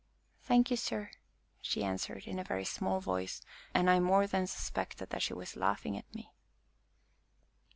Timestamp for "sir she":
0.77-1.83